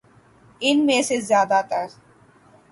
ان 0.61 0.77
میں 0.85 1.01
سے 1.01 1.19
زیادہ 1.21 1.61
تر 1.69 1.85